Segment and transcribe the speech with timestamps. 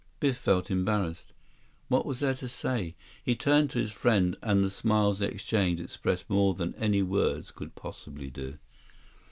[0.19, 1.31] Biff felt embarrassed.
[1.87, 2.95] What was there to say?
[3.23, 7.51] He turned to his friend, and the smiles they exchanged expressed more than any words
[7.51, 8.57] could possibly do.